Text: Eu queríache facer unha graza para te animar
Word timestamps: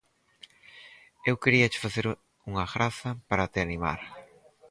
Eu 1.29 1.35
queríache 1.43 1.83
facer 1.85 2.05
unha 2.49 2.65
graza 2.73 3.09
para 3.29 3.49
te 3.51 3.59
animar 3.65 3.99